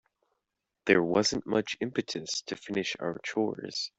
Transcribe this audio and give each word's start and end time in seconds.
There 0.87 1.03
wasn't 1.03 1.45
much 1.45 1.77
impetus 1.79 2.41
to 2.47 2.55
finish 2.55 2.95
our 2.99 3.19
chores. 3.23 3.87